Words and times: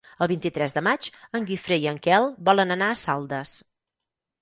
El 0.25 0.29
vint-i-tres 0.29 0.73
de 0.77 0.81
maig 0.87 1.09
en 1.41 1.47
Guifré 1.51 1.79
i 1.85 1.87
en 1.93 2.01
Quel 2.09 2.29
volen 2.51 2.79
anar 2.79 2.91
a 2.91 2.99
Saldes. 3.07 3.57